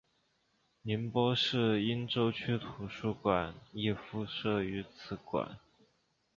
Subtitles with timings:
[0.81, 5.59] 宁波市鄞州区图书馆亦附设于此馆。